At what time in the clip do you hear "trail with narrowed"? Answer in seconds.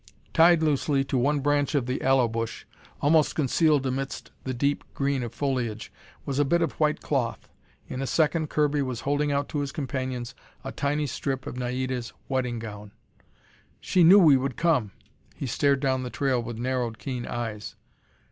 16.09-16.97